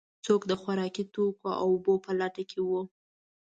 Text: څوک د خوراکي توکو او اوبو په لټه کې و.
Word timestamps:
څوک 0.25 0.41
د 0.49 0.53
خوراکي 0.61 1.03
توکو 1.13 1.47
او 1.61 1.67
اوبو 1.73 1.93
په 2.05 2.11
لټه 2.19 2.43
کې 2.49 2.59
و. 2.69 2.71